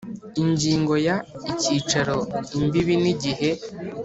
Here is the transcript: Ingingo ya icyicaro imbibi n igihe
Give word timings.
Ingingo 0.43 0.93
ya 1.07 1.15
icyicaro 1.51 2.17
imbibi 2.57 2.95
n 3.03 3.05
igihe 3.13 3.49